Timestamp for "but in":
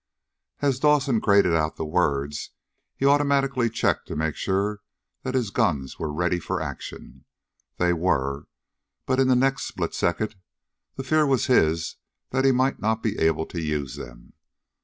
9.05-9.27